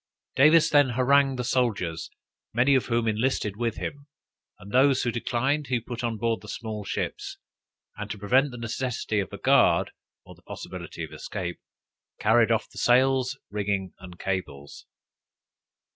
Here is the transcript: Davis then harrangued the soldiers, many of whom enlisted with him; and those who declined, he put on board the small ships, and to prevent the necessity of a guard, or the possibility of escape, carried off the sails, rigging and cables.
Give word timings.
Davis 0.35 0.67
then 0.67 0.89
harrangued 0.97 1.37
the 1.37 1.43
soldiers, 1.43 2.09
many 2.55 2.73
of 2.73 2.87
whom 2.87 3.07
enlisted 3.07 3.55
with 3.55 3.75
him; 3.77 4.07
and 4.57 4.71
those 4.71 5.03
who 5.03 5.11
declined, 5.11 5.67
he 5.67 5.79
put 5.79 6.03
on 6.03 6.17
board 6.17 6.41
the 6.41 6.47
small 6.49 6.83
ships, 6.83 7.37
and 7.97 8.09
to 8.09 8.17
prevent 8.17 8.49
the 8.49 8.57
necessity 8.57 9.19
of 9.19 9.31
a 9.31 9.37
guard, 9.37 9.91
or 10.25 10.33
the 10.33 10.41
possibility 10.41 11.03
of 11.03 11.11
escape, 11.13 11.59
carried 12.19 12.49
off 12.49 12.67
the 12.67 12.79
sails, 12.79 13.37
rigging 13.51 13.93
and 13.99 14.17
cables. 14.17 14.87